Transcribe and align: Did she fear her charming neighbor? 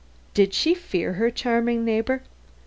Did 0.33 0.55
she 0.55 0.73
fear 0.73 1.13
her 1.13 1.29
charming 1.29 1.85
neighbor? 1.85 2.23